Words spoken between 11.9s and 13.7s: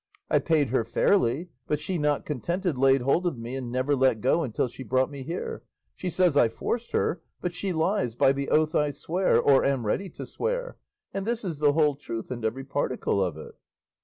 truth and every particle of it."